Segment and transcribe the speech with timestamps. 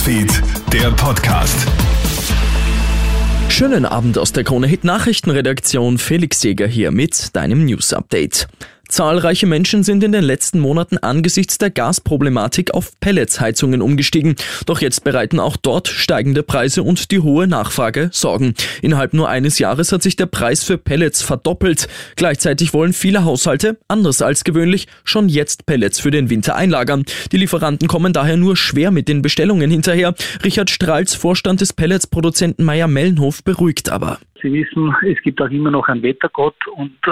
[0.00, 1.54] Newsfeed, der Podcast.
[3.50, 5.98] Schönen Abend aus der Krone Hit Nachrichtenredaktion.
[5.98, 8.48] Felix Jäger hier mit deinem News Update.
[8.90, 14.34] Zahlreiche Menschen sind in den letzten Monaten angesichts der Gasproblematik auf Pelletsheizungen umgestiegen.
[14.66, 18.54] Doch jetzt bereiten auch dort steigende Preise und die hohe Nachfrage Sorgen.
[18.82, 21.86] Innerhalb nur eines Jahres hat sich der Preis für Pellets verdoppelt.
[22.16, 27.04] Gleichzeitig wollen viele Haushalte, anders als gewöhnlich, schon jetzt Pellets für den Winter einlagern.
[27.30, 30.14] Die Lieferanten kommen daher nur schwer mit den Bestellungen hinterher.
[30.44, 34.18] Richard Strahls, Vorstand des Pelletsproduzenten Meier Mellenhof, beruhigt aber.
[34.42, 37.10] Sie wissen, es gibt auch immer noch einen Wettergott und äh,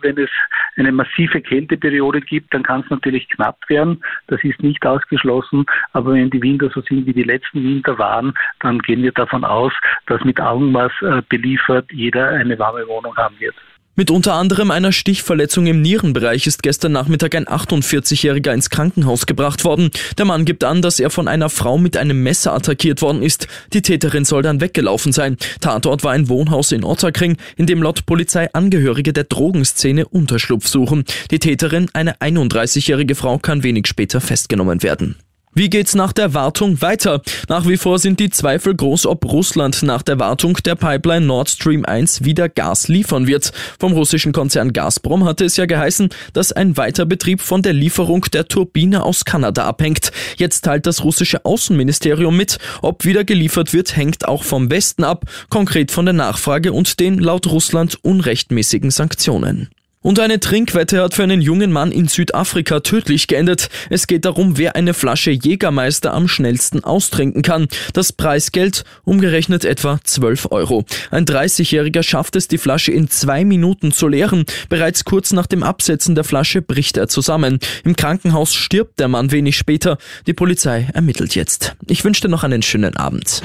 [0.00, 0.30] wenn es
[0.78, 4.02] eine massive Kälteperiode gibt, dann kann es natürlich knapp werden.
[4.28, 5.66] Das ist nicht ausgeschlossen.
[5.92, 9.44] Aber wenn die Winter so sind, wie die letzten Winter waren, dann gehen wir davon
[9.44, 9.72] aus,
[10.06, 13.54] dass mit Augenmaß äh, beliefert jeder eine warme Wohnung haben wird.
[13.98, 19.64] Mit unter anderem einer Stichverletzung im Nierenbereich ist gestern Nachmittag ein 48-Jähriger ins Krankenhaus gebracht
[19.64, 19.90] worden.
[20.16, 23.48] Der Mann gibt an, dass er von einer Frau mit einem Messer attackiert worden ist.
[23.72, 25.36] Die Täterin soll dann weggelaufen sein.
[25.60, 31.02] Tatort war ein Wohnhaus in Otterkring, in dem laut Polizei Angehörige der Drogenszene Unterschlupf suchen.
[31.32, 35.16] Die Täterin, eine 31-jährige Frau, kann wenig später festgenommen werden.
[35.58, 37.20] Wie geht's nach der Wartung weiter?
[37.48, 41.50] Nach wie vor sind die Zweifel groß, ob Russland nach der Wartung der Pipeline Nord
[41.50, 43.50] Stream 1 wieder Gas liefern wird.
[43.80, 48.46] Vom russischen Konzern Gazprom hatte es ja geheißen, dass ein Weiterbetrieb von der Lieferung der
[48.46, 50.12] Turbine aus Kanada abhängt.
[50.36, 55.24] Jetzt teilt das russische Außenministerium mit, ob wieder geliefert wird, hängt auch vom Westen ab,
[55.50, 59.70] konkret von der Nachfrage und den laut Russland unrechtmäßigen Sanktionen.
[60.00, 63.68] Und eine Trinkwette hat für einen jungen Mann in Südafrika tödlich geendet.
[63.90, 67.66] Es geht darum, wer eine Flasche Jägermeister am schnellsten austrinken kann.
[67.94, 70.84] Das Preisgeld umgerechnet etwa 12 Euro.
[71.10, 74.44] Ein 30-Jähriger schafft es, die Flasche in zwei Minuten zu leeren.
[74.68, 77.58] Bereits kurz nach dem Absetzen der Flasche bricht er zusammen.
[77.84, 79.98] Im Krankenhaus stirbt der Mann wenig später.
[80.28, 81.74] Die Polizei ermittelt jetzt.
[81.88, 83.42] Ich wünsche dir noch einen schönen Abend.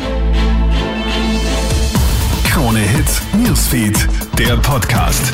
[2.44, 5.34] Krone Hits, Newsfeed, der Podcast.